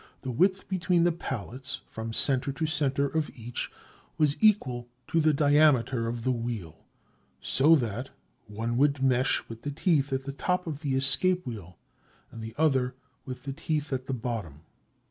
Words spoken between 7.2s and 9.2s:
so that one would